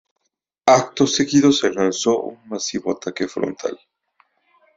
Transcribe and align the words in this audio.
Acto 0.65 1.05
seguido 1.05 1.51
se 1.51 1.71
lanzó 1.71 2.21
un 2.21 2.47
masivo 2.49 2.91
ataque 2.91 3.27
frontal. 3.27 3.79